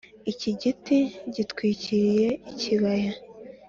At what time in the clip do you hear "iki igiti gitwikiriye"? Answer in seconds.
0.31-2.29